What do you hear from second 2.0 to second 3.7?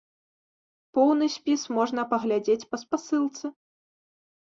паглядзець па спасылцы.